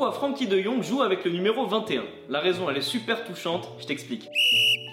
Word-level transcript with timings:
Pourquoi 0.00 0.12
Frankie 0.12 0.46
de 0.46 0.60
Jong 0.60 0.82
joue 0.82 1.02
avec 1.02 1.24
le 1.24 1.30
numéro 1.30 1.66
21 1.66 2.02
La 2.28 2.40
raison, 2.40 2.68
elle 2.68 2.76
est 2.76 2.82
super 2.82 3.24
touchante, 3.24 3.68
je 3.78 3.86
t'explique. 3.86 4.28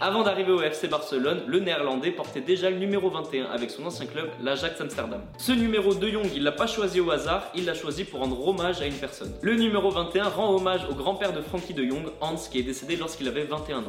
Avant 0.00 0.22
d'arriver 0.22 0.52
au 0.52 0.60
FC 0.60 0.88
Barcelone, 0.88 1.42
le 1.46 1.58
néerlandais 1.60 2.10
portait 2.10 2.40
déjà 2.40 2.70
le 2.70 2.76
numéro 2.76 3.08
21 3.08 3.46
avec 3.46 3.70
son 3.70 3.84
ancien 3.86 4.06
club, 4.06 4.28
l'Ajax 4.42 4.80
Amsterdam. 4.80 5.22
Ce 5.38 5.52
numéro 5.52 5.94
de 5.94 6.08
Jong, 6.08 6.26
il 6.34 6.42
l'a 6.42 6.52
pas 6.52 6.66
choisi 6.66 7.00
au 7.00 7.10
hasard, 7.10 7.50
il 7.54 7.64
l'a 7.64 7.74
choisi 7.74 8.04
pour 8.04 8.20
rendre 8.20 8.46
hommage 8.46 8.80
à 8.80 8.86
une 8.86 8.94
personne. 8.94 9.32
Le 9.42 9.54
numéro 9.54 9.90
21 9.90 10.28
rend 10.28 10.54
hommage 10.54 10.86
au 10.90 10.94
grand-père 10.94 11.32
de 11.32 11.40
Frankie 11.40 11.74
de 11.74 11.84
Jong, 11.84 12.06
Hans, 12.20 12.36
qui 12.36 12.58
est 12.58 12.62
décédé 12.62 12.96
lorsqu'il 12.96 13.26
avait 13.28 13.44
21 13.44 13.78
ans. 13.78 13.88